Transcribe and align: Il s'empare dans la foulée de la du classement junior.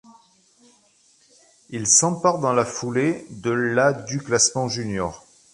Il 1.69 1.85
s'empare 1.85 2.39
dans 2.39 2.53
la 2.53 2.65
foulée 2.65 3.27
de 3.29 3.51
la 3.51 3.93
du 3.93 4.17
classement 4.19 4.67
junior. 4.67 5.23